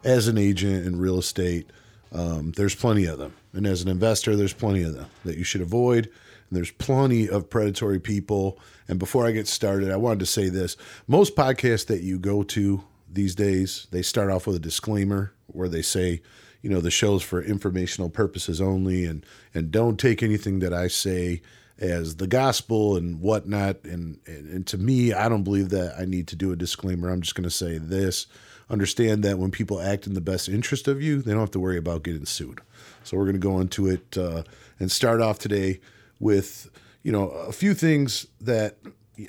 [0.03, 1.69] as an agent in real estate.
[2.13, 3.33] Um, there's plenty of them.
[3.53, 6.05] And as an investor, there's plenty of them that you should avoid.
[6.05, 8.59] And there's plenty of predatory people.
[8.87, 12.43] And before I get started, I wanted to say this most podcasts that you go
[12.43, 16.21] to these days, they start off with a disclaimer where they say,
[16.61, 20.87] you know, the show's for informational purposes only and, and don't take anything that I
[20.87, 21.41] say
[21.77, 23.83] as the gospel and whatnot.
[23.83, 27.09] And, and, and to me, I don't believe that I need to do a disclaimer.
[27.09, 28.27] I'm just going to say this
[28.73, 31.59] understand that when people act in the best interest of you, they don't have to
[31.59, 32.59] worry about getting sued.
[33.03, 34.43] So we're going to go into it uh,
[34.79, 35.79] and start off today
[36.19, 36.69] with
[37.03, 38.77] you know a few things that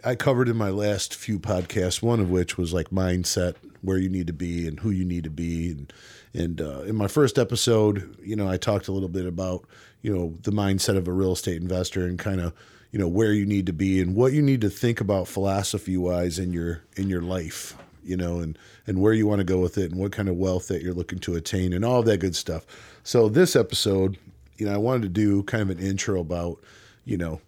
[0.02, 2.02] I covered in my last few podcasts.
[2.02, 5.24] One of which was like mindset, where you need to be and who you need
[5.24, 5.92] to be, and
[6.32, 9.66] and uh, in my first episode, you know, I talked a little bit about
[10.02, 12.54] you know the mindset of a real estate investor and kind of
[12.92, 15.97] you know where you need to be and what you need to think about philosophy
[15.97, 19.58] wise in your in your life you know and and where you want to go
[19.58, 22.19] with it and what kind of wealth that you're looking to attain and all that
[22.19, 22.66] good stuff.
[23.02, 24.19] So this episode
[24.56, 26.60] you know i wanted to do kind of an intro about
[27.05, 27.41] you know,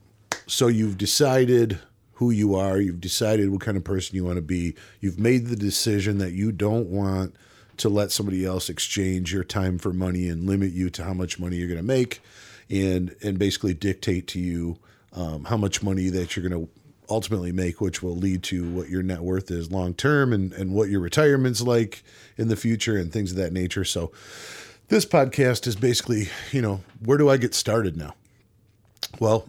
[0.46, 1.78] so you've decided
[2.14, 5.46] who you are, you've decided what kind of person you want to be, you've made
[5.46, 7.34] the decision that you don't want
[7.78, 11.38] to let somebody else exchange your time for money and limit you to how much
[11.38, 12.22] money you're going to make
[12.70, 14.78] and and basically dictate to you
[15.12, 16.70] um, how much money that you're going to
[17.08, 20.72] ultimately make, which will lead to what your net worth is long term and, and
[20.72, 22.02] what your retirement's like
[22.36, 23.84] in the future and things of that nature.
[23.84, 24.12] So
[24.88, 28.14] this podcast is basically, you know, where do I get started now?
[29.18, 29.48] Well,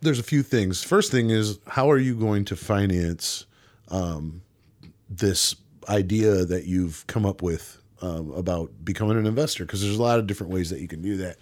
[0.00, 0.82] there's a few things.
[0.82, 3.46] First thing is, how are you going to finance
[3.88, 4.42] um,
[5.08, 5.54] this
[5.88, 9.64] idea that you've come up with um, about becoming an investor?
[9.64, 11.36] Because there's a lot of different ways that you can do that.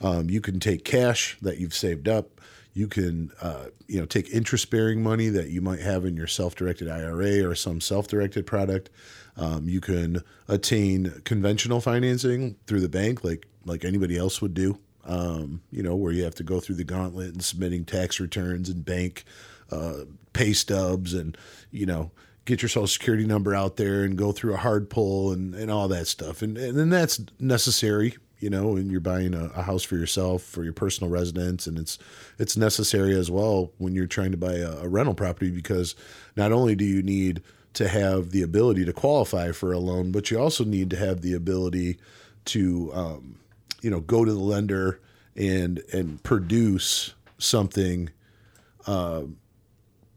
[0.00, 2.40] Um, you can take cash that you've saved up.
[2.72, 6.88] You can, uh, you know, take interest-bearing money that you might have in your self-directed
[6.88, 8.88] IRA or some self-directed product.
[9.36, 14.78] Um, you can attain conventional financing through the bank, like like anybody else would do
[15.04, 18.68] um, you know, where you have to go through the gauntlet and submitting tax returns
[18.68, 19.24] and bank
[19.70, 21.36] uh, pay stubs and,
[21.70, 22.10] you know,
[22.44, 25.70] get your social security number out there and go through a hard pull and, and
[25.70, 26.42] all that stuff.
[26.42, 30.42] And, and then that's necessary, you know, and you're buying a, a, house for yourself
[30.42, 31.66] for your personal residence.
[31.66, 31.98] And it's,
[32.38, 35.94] it's necessary as well when you're trying to buy a, a rental property because
[36.36, 37.42] not only do you need
[37.74, 41.22] to have the ability to qualify for a loan, but you also need to have
[41.22, 41.98] the ability
[42.46, 43.36] to, um,
[43.82, 45.00] you know go to the lender
[45.36, 48.08] and and produce something
[48.86, 49.22] uh,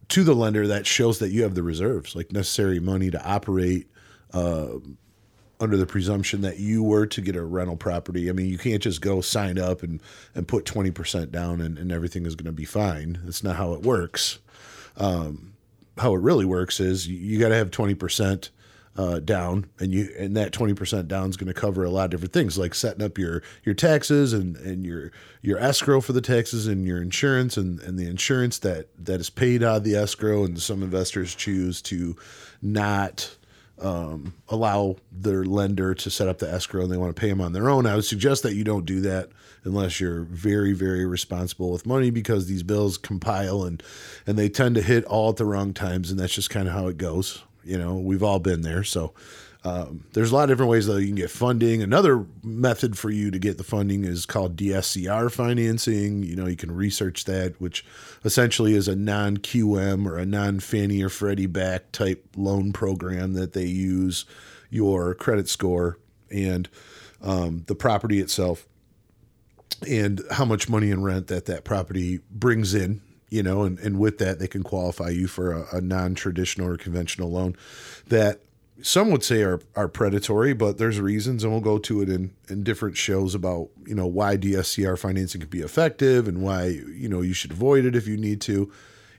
[0.07, 3.89] to the lender that shows that you have the reserves, like necessary money to operate
[4.33, 4.67] uh,
[5.59, 8.29] under the presumption that you were to get a rental property.
[8.29, 10.01] I mean, you can't just go sign up and,
[10.33, 13.19] and put 20% down and, and everything is going to be fine.
[13.23, 14.39] That's not how it works.
[14.97, 15.53] Um,
[15.97, 18.49] how it really works is you, you got to have 20%
[18.97, 22.05] uh, down, and you and that twenty percent down is going to cover a lot
[22.05, 25.11] of different things, like setting up your your taxes and and your
[25.41, 29.29] your escrow for the taxes and your insurance and and the insurance that that is
[29.29, 30.45] paid out of the escrow.
[30.45, 32.15] And some investors choose to
[32.61, 33.35] not
[33.81, 37.41] um, allow their lender to set up the escrow and they want to pay them
[37.41, 37.85] on their own.
[37.85, 39.29] I would suggest that you don't do that
[39.63, 43.83] unless you're very, very responsible with money because these bills compile and
[44.25, 46.73] and they tend to hit all at the wrong times, and that's just kind of
[46.73, 47.43] how it goes.
[47.63, 48.83] You know, we've all been there.
[48.83, 49.13] So
[49.65, 51.81] um, there's a lot of different ways that you can get funding.
[51.81, 56.21] Another method for you to get the funding is called DSCR financing.
[56.21, 57.83] You know, you can research that, which
[58.23, 63.33] essentially is a non QM or a non Fannie or Freddie back type loan program
[63.33, 64.25] that they use
[64.69, 65.97] your credit score
[66.29, 66.69] and
[67.23, 68.67] um, the property itself
[69.89, 73.99] and how much money in rent that that property brings in you know, and, and
[73.99, 77.55] with that, they can qualify you for a, a non traditional or conventional loan
[78.07, 78.39] that
[78.81, 82.31] some would say are, are predatory, but there's reasons, and we'll go to it in,
[82.49, 87.07] in different shows about, you know, why DSCR financing can be effective and why, you
[87.07, 88.71] know, you should avoid it if you need to.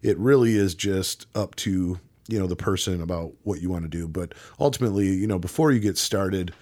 [0.03, 1.99] It really is just up to,
[2.29, 4.07] you know, the person about what you want to do.
[4.07, 6.53] But ultimately, you know, before you get started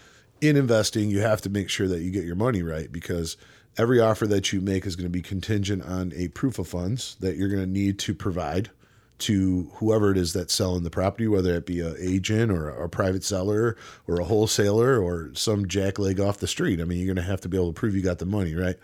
[0.41, 3.37] in investing, you have to make sure that you get your money right because–
[3.77, 7.17] every offer that you make is going to be contingent on a proof of funds
[7.21, 8.71] that you're going to need to provide
[9.17, 12.89] to whoever it is that's selling the property, whether it be an agent or a,
[12.89, 13.77] private seller
[14.09, 16.81] or a wholesaler or some jackleg off the street.
[16.81, 18.55] I mean, you're going to have to be able to prove you got the money,
[18.55, 18.77] right?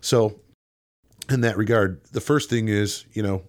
[0.00, 0.38] So
[1.28, 3.42] in that regard, the first thing is, you know,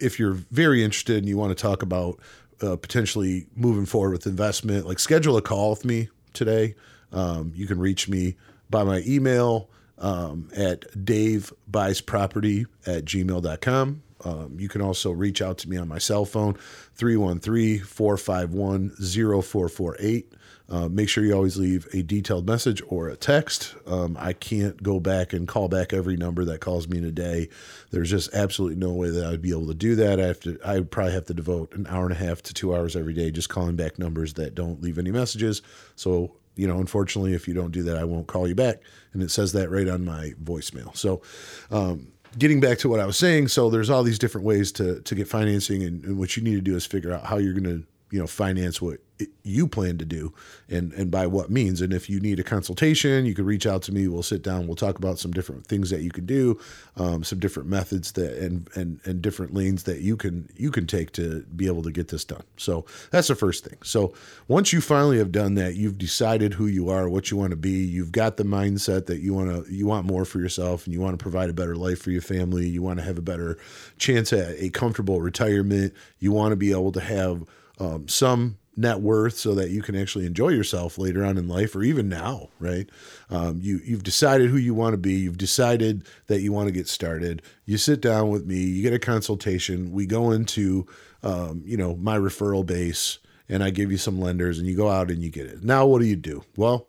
[0.00, 2.20] if you're very interested and you want to talk about
[2.62, 6.74] uh, potentially moving forward with investment, like schedule a call with me today.
[7.12, 8.36] Um, you can reach me
[8.70, 9.68] by my email
[9.98, 14.02] um, at Dave buys property at gmail.com.
[14.24, 16.54] Um, you can also reach out to me on my cell phone,
[16.94, 20.32] 313 451 0448.
[20.68, 23.74] Uh, make sure you always leave a detailed message or a text.
[23.86, 27.12] Um, I can't go back and call back every number that calls me in a
[27.12, 27.50] day.
[27.90, 30.18] There's just absolutely no way that I'd be able to do that.
[30.18, 30.58] I have to.
[30.64, 33.12] I would probably have to devote an hour and a half to two hours every
[33.12, 35.60] day just calling back numbers that don't leave any messages.
[35.94, 38.82] So you know, unfortunately, if you don't do that, I won't call you back.
[39.12, 40.96] And it says that right on my voicemail.
[40.96, 41.22] So,
[41.70, 45.00] um, getting back to what I was saying, so there's all these different ways to
[45.00, 47.54] to get financing, and, and what you need to do is figure out how you're
[47.54, 48.98] going to you know finance what
[49.42, 50.32] you plan to do
[50.68, 51.80] and and by what means.
[51.80, 54.06] And if you need a consultation you can reach out to me.
[54.06, 54.66] We'll sit down.
[54.66, 56.60] We'll talk about some different things that you can do
[56.96, 60.86] um, some different methods that and and and different lanes that you can you can
[60.86, 62.42] take to be able to get this done.
[62.56, 63.78] So that's the first thing.
[63.82, 64.12] So
[64.46, 67.56] once you finally have done that you've decided who you are what you want to
[67.56, 70.92] be you've got the mindset that you want to you want more for yourself and
[70.92, 73.22] you want to provide a better life for your family you want to have a
[73.22, 73.56] better
[73.98, 77.44] chance at a comfortable retirement you want to be able to have
[77.82, 81.76] um, some net worth so that you can actually enjoy yourself later on in life
[81.76, 82.88] or even now right?
[83.28, 85.14] Um, you you've decided who you want to be.
[85.14, 87.42] You've decided that you want to get started.
[87.66, 90.86] You sit down with me you get a consultation we go into
[91.22, 93.18] um, you know my referral base
[93.48, 95.62] and i give you some lenders and you go out and you get it.
[95.62, 96.44] Now what do you do?
[96.56, 96.88] Well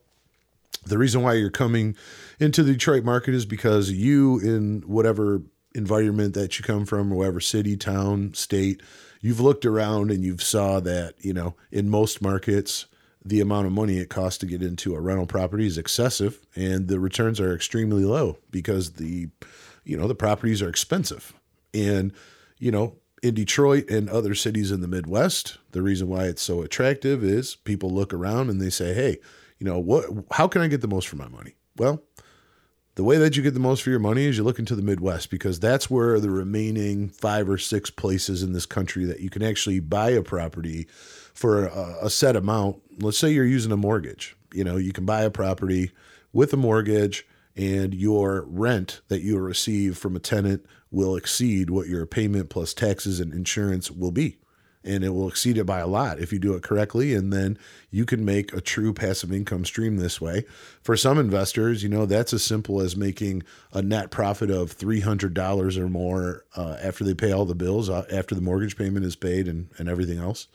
[0.85, 1.95] the reason why you're coming
[2.39, 5.41] into the detroit market is because you in whatever
[5.75, 8.81] environment that you come from whatever city town state
[9.23, 12.85] you've looked around and you've saw that you know in most markets
[13.25, 16.87] the amount of money it costs to get into a rental property is excessive and
[16.87, 19.29] the returns are extremely low because the
[19.85, 21.33] you know the properties are expensive.
[21.73, 22.13] And
[22.59, 26.61] you know in Detroit and other cities in the Midwest the reason why it's so
[26.61, 29.17] attractive is people look around and they say hey
[29.57, 31.55] you know what how can I get the most for my money?
[31.77, 32.03] Well
[32.95, 34.81] the way that you get the most for your money is you look into the
[34.83, 39.29] Midwest because that's where the remaining five or six places in this country that you
[39.29, 40.87] can actually buy a property
[41.33, 42.81] for a, a, set amount.
[42.99, 44.35] Let's say you're using a mortgage.
[44.53, 45.91] You know, you can buy a property
[46.31, 47.25] with a mortgage
[47.55, 52.75] and your rent that you receive from a tenant will exceed what your payment plus
[52.75, 54.37] taxes and insurance will be
[54.83, 57.13] and it will exceed it by a lot if you do it correctly.
[57.13, 57.57] And then
[57.91, 60.45] you can make a true passive income stream this way.
[60.81, 65.77] For some investors, you know, that's as simple as making a net profit of $300
[65.77, 69.15] or more uh, after they pay all the bills, uh, after the mortgage payment is
[69.15, 70.47] paid and, and everything else.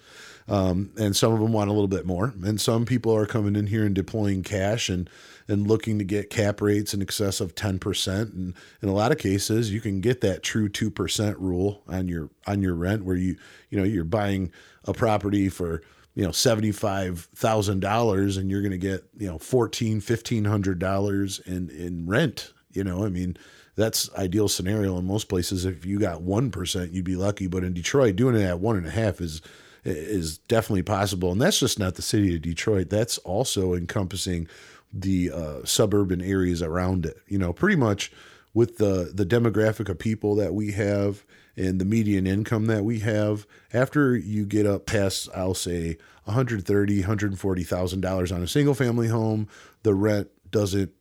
[0.49, 2.33] Um, and some of them want a little bit more.
[2.43, 5.11] And some people are coming in here and deploying cash and
[5.50, 8.35] and looking to get cap rates in excess of 10%.
[8.35, 8.53] And
[8.83, 12.61] in a lot of cases, you can get that true 2% rule on your on
[12.61, 13.37] your rent where you,
[13.71, 14.53] you know, you're buying
[14.85, 15.81] a property for,
[16.15, 22.53] you know, $75,000 and you're going to get, you know, $1,400, $1,500 in, in rent.
[22.73, 23.39] You know, I mean,
[23.75, 25.65] that's ideal scenario in most places.
[25.65, 27.47] If you got 1%, you'd be lucky.
[27.47, 29.41] But in Detroit, doing it at one and a half is,
[29.85, 31.33] is definitely possible.
[31.33, 32.91] And that's just not the city of Detroit.
[32.91, 34.49] That's also encompassing
[34.93, 37.19] the uh, suburban areas around it.
[37.27, 38.13] You know, pretty much
[38.55, 41.25] with the the demographic of people that we have
[41.56, 47.01] and the median income that we have, after you get up past, I'll say, 130,
[47.01, 49.49] 140,000 dollars on a single family home,
[49.82, 50.93] the rent doesn't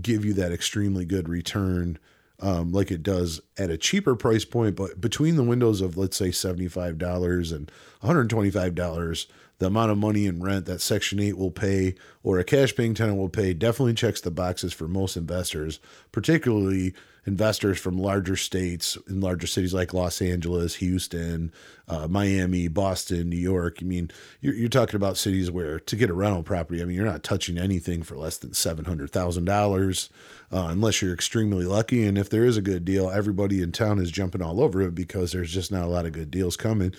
[0.00, 1.98] give you that extremely good return
[2.40, 4.76] um, like it does at a cheaper price point.
[4.76, 7.70] But between the windows of let's say $75 and
[8.02, 9.26] $125,
[9.58, 12.94] the amount of money in rent that Section 8 will pay or a cash paying
[12.94, 15.80] tenant will pay definitely checks the boxes for most investors,
[16.12, 16.94] particularly
[17.26, 21.52] investors from larger states in larger cities like Los Angeles, Houston,
[21.88, 23.78] uh, Miami, Boston, New York.
[23.80, 26.96] I mean, you're, you're, talking about cities where to get a rental property, I mean,
[26.96, 30.08] you're not touching anything for less than $700,000
[30.50, 32.06] uh, unless you're extremely lucky.
[32.06, 34.94] And if there is a good deal, everybody in town is jumping all over it
[34.94, 36.94] because there's just not a lot of good deals coming.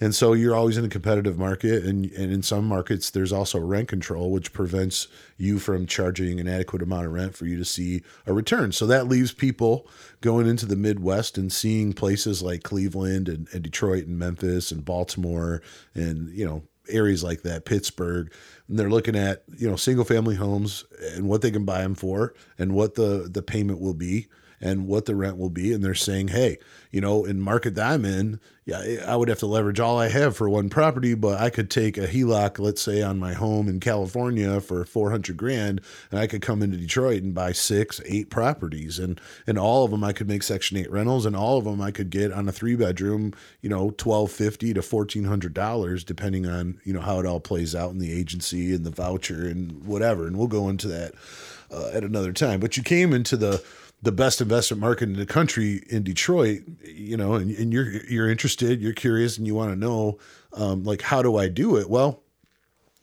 [0.00, 1.84] And so you're always in a competitive market.
[1.84, 6.48] And, and in some markets, there's also rent control, which prevents you from charging an
[6.48, 8.72] adequate amount of rent for you to see a return.
[8.72, 9.86] So that leaves people
[10.20, 14.84] going into the Midwest and seeing places like Cleveland and, and Detroit and Memphis and
[14.84, 15.62] Baltimore
[15.94, 18.32] and, you know, areas like that, Pittsburgh,
[18.68, 21.94] and they're looking at you know single family homes and what they can buy them
[21.94, 24.28] for and what the the payment will be
[24.64, 25.72] and what the rent will be.
[25.74, 26.58] And they're saying, hey,
[26.90, 30.08] you know, in market that I'm in, yeah, I would have to leverage all I
[30.08, 33.68] have for one property, but I could take a HELOC, let's say, on my home
[33.68, 38.30] in California for 400 grand, and I could come into Detroit and buy six, eight
[38.30, 38.98] properties.
[38.98, 41.82] And, and all of them I could make Section 8 rentals, and all of them
[41.82, 46.94] I could get on a three bedroom, you know, 1250 to $1,400, depending on, you
[46.94, 50.26] know, how it all plays out in the agency and the voucher and whatever.
[50.26, 51.12] And we'll go into that
[51.70, 52.60] uh, at another time.
[52.60, 53.62] But you came into the
[54.04, 58.30] the best investment market in the country in Detroit, you know, and, and you're you're
[58.30, 60.18] interested, you're curious, and you want to know,
[60.52, 61.88] um, like, how do I do it?
[61.88, 62.22] Well,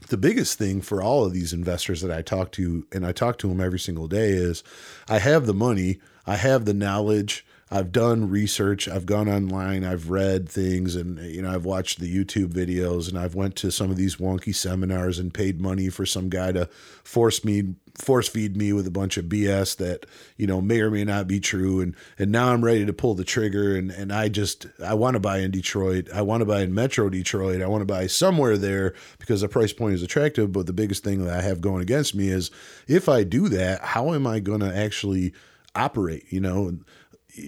[0.10, 3.39] the biggest thing for all of these investors that I talk to, and I talk
[3.39, 4.63] to them every single day, is
[5.10, 10.10] I have the money, I have the knowledge, I've done research, I've gone online, I've
[10.10, 13.89] read things and you know, I've watched the YouTube videos and I've went to some
[13.89, 16.67] of these wonky seminars and paid money for some guy to
[17.03, 20.06] force me force feed me with a bunch of BS that,
[20.38, 23.16] you know, may or may not be true and and now I'm ready to pull
[23.16, 26.10] the trigger and and I just I want to buy in Detroit.
[26.14, 27.62] I want to buy in Metro Detroit.
[27.62, 31.04] I want to buy somewhere there because the price point is attractive, but the biggest
[31.04, 32.52] thing that I have going against me is
[32.88, 35.34] if I do that, how am I going to actually
[35.76, 36.78] operate, you know?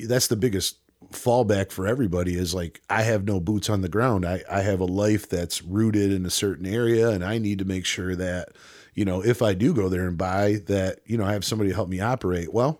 [0.08, 0.78] that's the biggest
[1.12, 4.26] fallback for everybody is like I have no boots on the ground.
[4.26, 7.66] I, I have a life that's rooted in a certain area and I need to
[7.66, 8.50] make sure that,
[8.94, 11.70] you know, if I do go there and buy that, you know, I have somebody
[11.70, 12.54] to help me operate.
[12.54, 12.80] Well,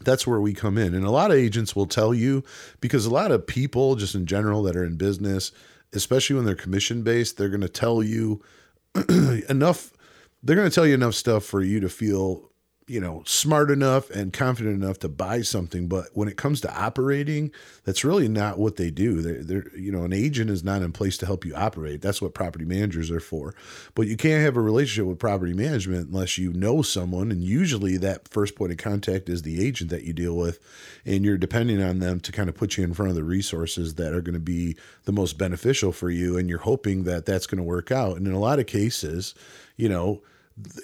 [0.00, 0.94] that's where we come in.
[0.94, 2.42] And a lot of agents will tell you
[2.80, 5.52] because a lot of people just in general that are in business,
[5.92, 8.42] especially when they're commission based, they're going to tell you
[9.48, 9.92] enough
[10.44, 12.50] they're going to tell you enough stuff for you to feel
[12.86, 15.88] you know, smart enough and confident enough to buy something.
[15.88, 17.50] But when it comes to operating,
[17.84, 19.22] that's really not what they do.
[19.22, 22.02] They're, they're, you know, an agent is not in place to help you operate.
[22.02, 23.54] That's what property managers are for.
[23.94, 27.30] But you can't have a relationship with property management unless you know someone.
[27.30, 30.58] And usually that first point of contact is the agent that you deal with.
[31.06, 33.94] And you're depending on them to kind of put you in front of the resources
[33.94, 36.36] that are going to be the most beneficial for you.
[36.36, 38.18] And you're hoping that that's going to work out.
[38.18, 39.34] And in a lot of cases,
[39.78, 40.22] you know,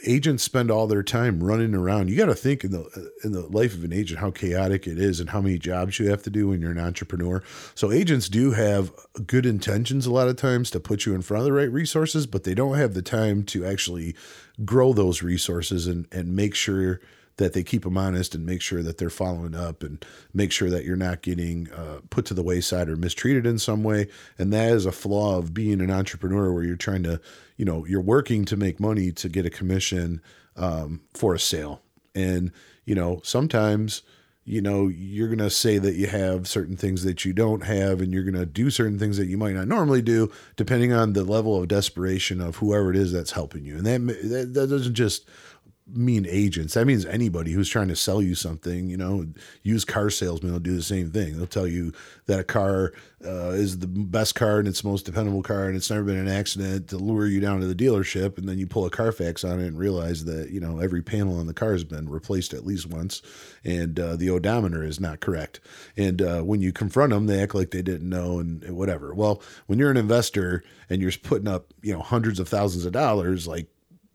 [0.04, 2.10] agents spend all their time running around.
[2.10, 4.98] You got to think in the in the life of an agent how chaotic it
[4.98, 7.42] is and how many jobs you have to do when you're an entrepreneur.
[7.74, 8.92] So agents do have
[9.26, 12.26] good intentions a lot of times to put you in front of the right resources,
[12.26, 14.16] but they don't have the time to actually
[14.64, 17.00] grow those resources and and make sure
[17.40, 20.04] that they keep them honest and make sure that they're following up and
[20.34, 23.82] make sure that you're not getting uh, put to the wayside or mistreated in some
[23.82, 24.08] way.
[24.38, 27.18] And that is a flaw of being an entrepreneur where you're trying to,
[27.56, 30.20] you know, you're working to make money to get a commission
[30.54, 31.80] um, for a sale.
[32.14, 32.52] And,
[32.84, 34.02] you know, sometimes,
[34.44, 38.02] you know, you're going to say that you have certain things that you don't have,
[38.02, 41.14] and you're going to do certain things that you might not normally do, depending on
[41.14, 43.78] the level of desperation of whoever it is that's helping you.
[43.78, 45.26] And that, that, that doesn't just
[45.94, 46.74] mean agents.
[46.74, 48.88] That means anybody who's trying to sell you something.
[48.88, 49.26] You know,
[49.62, 51.36] used car salesmen will do the same thing.
[51.36, 51.92] They'll tell you
[52.26, 52.92] that a car
[53.24, 56.16] uh, is the best car and it's the most dependable car and it's never been
[56.16, 59.44] an accident to lure you down to the dealership, and then you pull a Carfax
[59.44, 62.54] on it and realize that you know every panel on the car has been replaced
[62.54, 63.22] at least once,
[63.64, 65.60] and uh, the odometer is not correct.
[65.96, 69.14] And uh, when you confront them, they act like they didn't know and whatever.
[69.14, 72.92] Well, when you're an investor and you're putting up you know hundreds of thousands of
[72.92, 73.66] dollars, like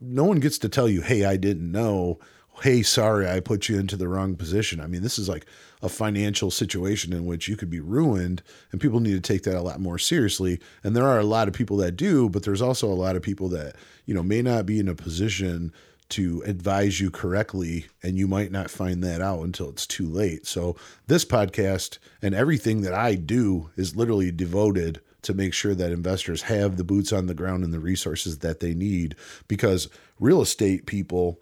[0.05, 2.19] no one gets to tell you, hey, I didn't know.
[2.61, 4.79] Hey, sorry, I put you into the wrong position.
[4.79, 5.45] I mean, this is like
[5.81, 9.57] a financial situation in which you could be ruined, and people need to take that
[9.57, 10.59] a lot more seriously.
[10.83, 13.21] And there are a lot of people that do, but there's also a lot of
[13.21, 15.73] people that, you know, may not be in a position
[16.09, 20.45] to advise you correctly, and you might not find that out until it's too late.
[20.45, 20.75] So,
[21.07, 26.43] this podcast and everything that I do is literally devoted to make sure that investors
[26.43, 29.15] have the boots on the ground and the resources that they need
[29.47, 29.89] because
[30.19, 31.39] real estate people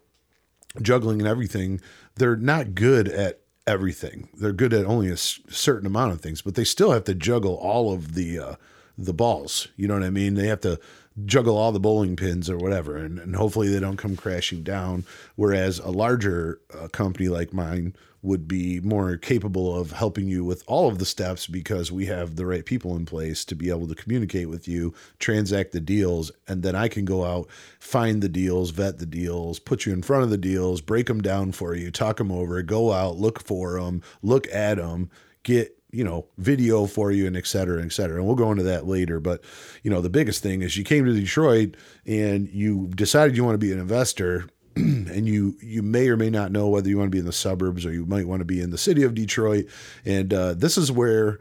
[0.82, 1.80] juggling and everything
[2.16, 4.30] they're not good at everything.
[4.34, 7.56] They're good at only a certain amount of things but they still have to juggle
[7.56, 8.56] all of the uh,
[8.98, 9.68] the balls.
[9.76, 10.36] You know what i mean?
[10.36, 10.80] They have to
[11.26, 15.06] juggle all the bowling pins or whatever and, and hopefully they don't come crashing down.
[15.36, 20.64] Whereas a larger uh, company like mine would be more capable of helping you with
[20.66, 23.86] all of the steps because we have the right people in place to be able
[23.86, 27.50] to communicate with you, transact the deals, and then I can go out,
[27.80, 31.22] find the deals, vet the deals, put you in front of the deals, break them
[31.22, 35.12] down for you, talk them over, go out, look for them, look at them,
[35.44, 38.18] get you know video for you and et cetera et cetera.
[38.18, 39.44] And we'll go into that later but
[39.84, 41.76] you know the biggest thing is you came to detroit
[42.08, 46.30] and you decided you want to be an investor and you you may or may
[46.30, 48.46] not know whether you want to be in the suburbs or you might want to
[48.46, 49.66] be in the city of Detroit.
[50.06, 51.40] And uh, this is where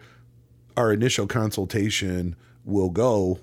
[0.76, 3.38] our initial consultation will go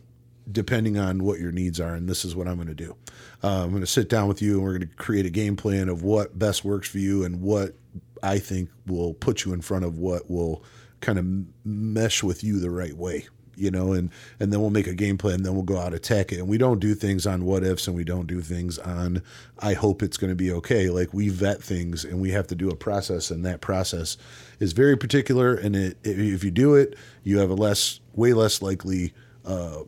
[0.51, 1.93] depending on what your needs are.
[1.93, 2.95] And this is what I'm going to do.
[3.43, 5.55] Uh, I'm going to sit down with you and we're going to create a game
[5.55, 7.75] plan of what best works for you and what
[8.23, 10.63] I think will put you in front of what will
[11.01, 11.25] kind of
[11.65, 13.27] mesh with you the right way
[13.59, 15.93] you know, and and then we'll make a game plan, and then we'll go out
[15.93, 16.39] attack it.
[16.39, 19.21] And we don't do things on what ifs, and we don't do things on
[19.59, 20.89] I hope it's going to be okay.
[20.89, 24.17] Like we vet things, and we have to do a process, and that process
[24.59, 25.55] is very particular.
[25.55, 29.13] And it, if you do it, you have a less, way less likely
[29.45, 29.83] uh,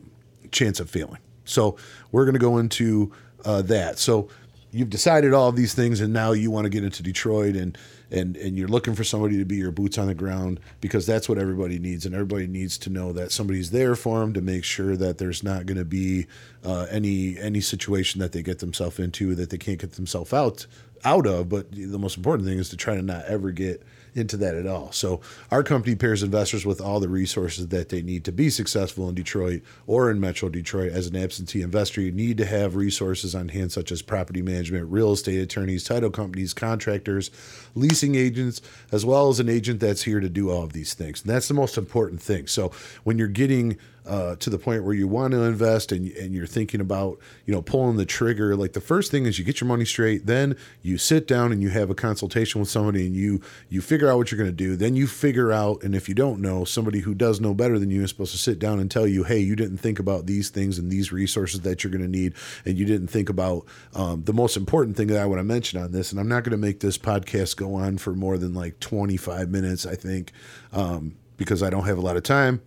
[0.50, 1.20] chance of failing.
[1.44, 1.76] So
[2.12, 3.12] we're going to go into
[3.44, 3.98] uh, that.
[3.98, 4.28] So
[4.70, 7.76] you've decided all of these things, and now you want to get into Detroit and
[8.12, 11.28] and and you're looking for somebody to be your boots on the ground because that's
[11.28, 14.64] what everybody needs, and everybody needs to know that somebody's there for them to make
[14.64, 16.26] sure that there's not going to be
[16.64, 20.66] uh, any any situation that they get themselves into that they can't get themselves out
[21.04, 21.48] out of.
[21.48, 23.82] But the most important thing is to try to not ever get
[24.14, 24.92] into that at all.
[24.92, 29.08] So our company pairs investors with all the resources that they need to be successful
[29.08, 30.92] in Detroit or in Metro Detroit.
[30.92, 34.90] As an absentee investor, you need to have resources on hand such as property management,
[34.90, 37.30] real estate attorneys, title companies, contractors,
[37.74, 41.22] leasing agents, as well as an agent that's here to do all of these things.
[41.22, 42.46] And that's the most important thing.
[42.46, 42.72] So
[43.04, 46.46] when you're getting uh, to the point where you want to invest and, and you're
[46.46, 49.68] thinking about you know pulling the trigger like the first thing is you get your
[49.68, 53.40] money straight then you sit down and you have a consultation with somebody and you
[53.68, 56.14] you figure out what you're going to do then you figure out and if you
[56.14, 58.90] don't know somebody who does know better than you is supposed to sit down and
[58.90, 62.02] tell you hey you didn't think about these things and these resources that you're going
[62.02, 65.38] to need and you didn't think about um, the most important thing that i want
[65.38, 68.14] to mention on this and i'm not going to make this podcast go on for
[68.14, 70.32] more than like 25 minutes i think
[70.72, 72.60] um, because i don't have a lot of time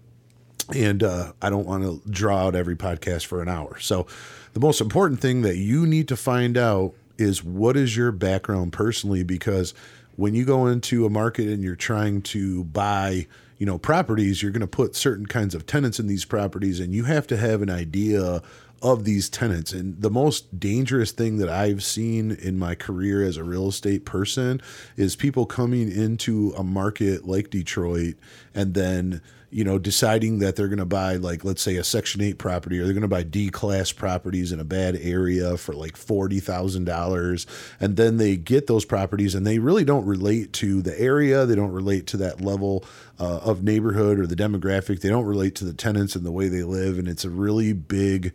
[0.73, 3.79] and uh, I don't want to draw out every podcast for an hour.
[3.79, 4.07] So,
[4.53, 8.71] the most important thing that you need to find out is what is your background
[8.73, 9.73] personally, because
[10.15, 14.51] when you go into a market and you're trying to buy, you know, properties, you're
[14.51, 17.61] going to put certain kinds of tenants in these properties, and you have to have
[17.61, 18.41] an idea
[18.81, 19.73] of these tenants.
[19.73, 24.05] And the most dangerous thing that I've seen in my career as a real estate
[24.05, 24.61] person
[24.95, 28.15] is people coming into a market like Detroit
[28.53, 29.21] and then
[29.55, 32.77] you know, deciding that they're going to buy, like, let's say a Section 8 property,
[32.77, 37.45] or they're going to buy D class properties in a bad area for like $40,000.
[37.79, 41.45] And then they get those properties and they really don't relate to the area.
[41.45, 42.83] They don't relate to that level
[43.17, 44.99] uh, of neighborhood or the demographic.
[44.99, 46.99] They don't relate to the tenants and the way they live.
[46.99, 48.33] And it's a really big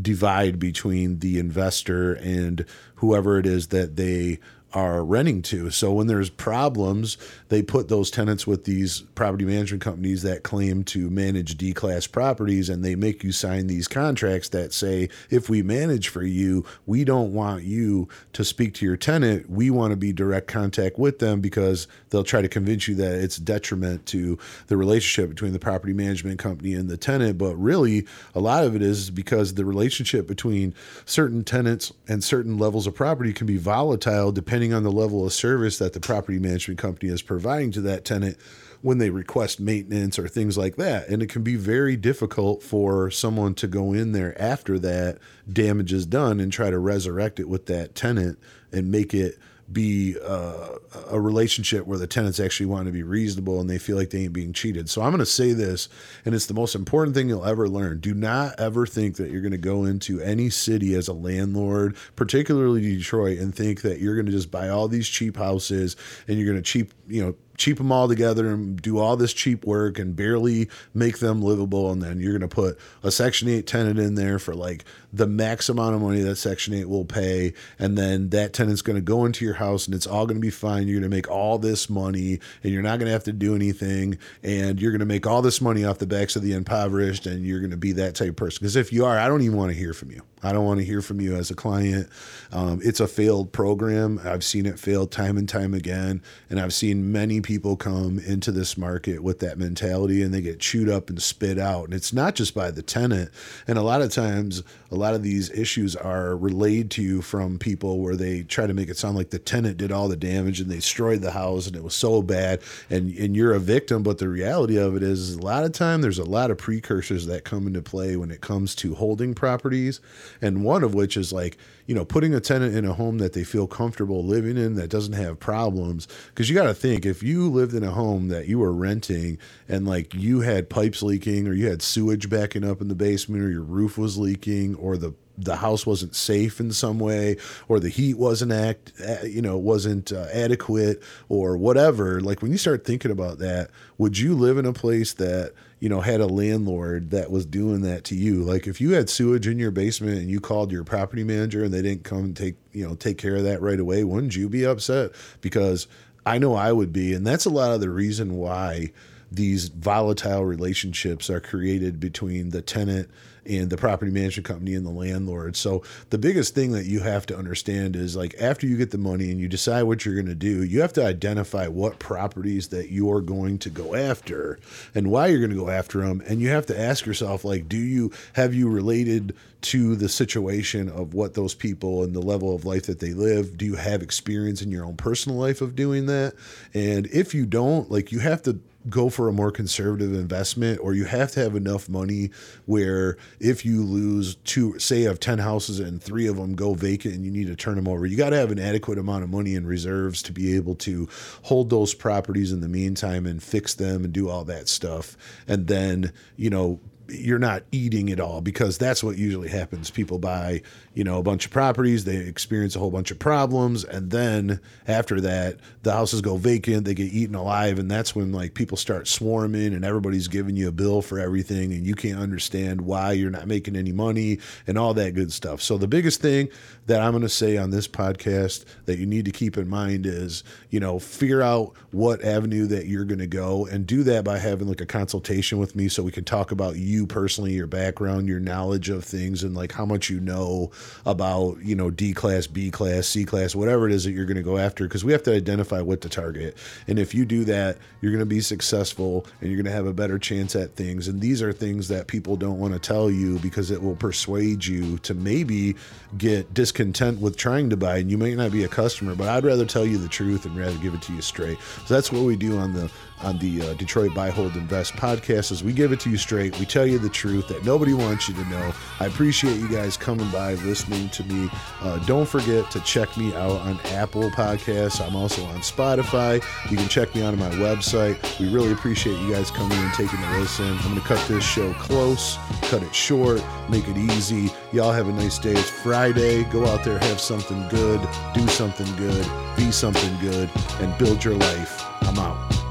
[0.00, 4.38] divide between the investor and whoever it is that they
[4.74, 5.70] are renting to.
[5.70, 10.84] So when there's problems, they put those tenants with these property management companies that claim
[10.84, 15.48] to manage D class properties and they make you sign these contracts that say, if
[15.48, 19.50] we manage for you, we don't want you to speak to your tenant.
[19.50, 23.14] We want to be direct contact with them because they'll try to convince you that
[23.14, 27.38] it's detriment to the relationship between the property management company and the tenant.
[27.38, 32.58] But really, a lot of it is because the relationship between certain tenants and certain
[32.58, 35.98] levels of property can be volatile depending depending on the level of service that the
[35.98, 38.36] property management company is providing to that tenant
[38.80, 41.08] when they request maintenance or things like that.
[41.08, 45.18] And it can be very difficult for someone to go in there after that
[45.52, 48.38] damage is done and try to resurrect it with that tenant
[48.70, 49.36] and make it
[49.72, 50.76] be uh,
[51.10, 54.24] a relationship where the tenants actually want to be reasonable and they feel like they
[54.24, 54.88] ain't being cheated.
[54.90, 55.88] So I'm going to say this,
[56.24, 58.00] and it's the most important thing you'll ever learn.
[58.00, 61.96] Do not ever think that you're going to go into any city as a landlord,
[62.16, 65.96] particularly Detroit, and think that you're going to just buy all these cheap houses
[66.28, 69.32] and you're going to cheap, you know, cheap them all together and do all this
[69.32, 71.90] cheap work and barely make them livable.
[71.90, 75.26] And then you're going to put a Section 8 tenant in there for like the
[75.26, 77.52] max amount of money that Section 8 will pay.
[77.78, 80.40] And then that tenant's going to go into your house and it's all going to
[80.40, 80.88] be fine.
[80.88, 83.54] You're going to make all this money and you're not going to have to do
[83.54, 84.18] anything.
[84.42, 87.26] And you're going to make all this money off the backs of the impoverished.
[87.26, 88.58] And you're going to be that type of person.
[88.60, 90.22] Because if you are, I don't even want to hear from you.
[90.42, 92.08] I don't want to hear from you as a client.
[92.50, 94.20] Um, it's a failed program.
[94.24, 96.22] I've seen it fail time and time again.
[96.50, 100.60] And I've seen many people come into this market with that mentality and they get
[100.60, 101.84] chewed up and spit out.
[101.84, 103.30] And it's not just by the tenant.
[103.66, 107.58] And a lot of times, a lot of these issues are relayed to you from
[107.58, 110.60] people where they try to make it sound like the tenant did all the damage
[110.60, 114.02] and they destroyed the house and it was so bad and, and you're a victim.
[114.02, 117.26] But the reality of it is, a lot of time there's a lot of precursors
[117.26, 120.00] that come into play when it comes to holding properties
[120.40, 123.32] and one of which is like you know putting a tenant in a home that
[123.32, 127.22] they feel comfortable living in that doesn't have problems because you got to think if
[127.22, 131.46] you lived in a home that you were renting and like you had pipes leaking
[131.46, 134.96] or you had sewage backing up in the basement or your roof was leaking or
[134.96, 137.36] the the house wasn't safe in some way
[137.68, 138.92] or the heat wasn't act
[139.24, 144.18] you know wasn't uh, adequate or whatever like when you start thinking about that would
[144.18, 148.04] you live in a place that you know had a landlord that was doing that
[148.04, 148.44] to you.
[148.44, 151.74] Like if you had sewage in your basement and you called your property manager and
[151.74, 154.48] they didn't come and take you know take care of that right away wouldn't you
[154.48, 155.10] be upset?
[155.40, 155.88] Because
[156.24, 158.92] I know I would be and that's a lot of the reason why
[159.34, 163.10] these volatile relationships are created between the tenant
[163.44, 165.56] and the property management company and the landlord.
[165.56, 168.98] So the biggest thing that you have to understand is like after you get the
[168.98, 172.68] money and you decide what you're going to do, you have to identify what properties
[172.68, 174.60] that you're going to go after
[174.94, 177.68] and why you're going to go after them and you have to ask yourself like
[177.68, 182.54] do you have you related to the situation of what those people and the level
[182.54, 183.56] of life that they live?
[183.56, 186.34] Do you have experience in your own personal life of doing that?
[186.74, 190.94] And if you don't like you have to go for a more conservative investment or
[190.94, 192.30] you have to have enough money
[192.66, 196.74] where if you lose two say you have 10 houses and three of them go
[196.74, 199.22] vacant and you need to turn them over you got to have an adequate amount
[199.22, 201.08] of money in reserves to be able to
[201.42, 205.16] hold those properties in the meantime and fix them and do all that stuff.
[205.48, 206.80] And then you know
[207.12, 209.90] you're not eating it all because that's what usually happens.
[209.90, 210.62] People buy,
[210.94, 214.60] you know, a bunch of properties, they experience a whole bunch of problems, and then
[214.86, 218.76] after that, the houses go vacant, they get eaten alive, and that's when like people
[218.76, 223.12] start swarming and everybody's giving you a bill for everything, and you can't understand why
[223.12, 225.62] you're not making any money and all that good stuff.
[225.62, 226.48] So the biggest thing
[226.86, 230.06] that I'm going to say on this podcast that you need to keep in mind
[230.06, 234.24] is, you know, figure out what avenue that you're going to go and do that
[234.24, 237.66] by having like a consultation with me so we can talk about you personally, your
[237.66, 240.70] background, your knowledge of things and like how much you know
[241.06, 244.36] about, you know, D class, B class, C class, whatever it is that you're going
[244.36, 246.56] to go after because we have to identify what to target.
[246.86, 249.86] And if you do that, you're going to be successful and you're going to have
[249.86, 251.08] a better chance at things.
[251.08, 254.64] And these are things that people don't want to tell you because it will persuade
[254.64, 255.76] you to maybe
[256.18, 259.44] get discontent with trying to buy, and you may not be a customer, but I'd
[259.44, 261.58] rather tell you the truth and rather give it to you straight.
[261.86, 262.90] So that's what we do on the
[263.24, 266.58] on the uh, Detroit Buy Hold Invest podcast as we give it to you straight.
[266.58, 268.72] We tell you the truth that nobody wants you to know.
[269.00, 271.50] I appreciate you guys coming by, listening to me.
[271.80, 275.00] Uh, don't forget to check me out on Apple Podcasts.
[275.04, 276.42] I'm also on Spotify.
[276.70, 278.16] You can check me out on my website.
[278.38, 280.66] We really appreciate you guys coming and taking a listen.
[280.66, 284.50] I'm going to cut this show close, cut it short, make it easy.
[284.72, 285.52] Y'all have a nice day.
[285.52, 286.44] It's Friday.
[286.44, 288.00] Go out there, have something good,
[288.34, 291.84] do something good, be something good, and build your life.
[292.02, 292.61] I'm out.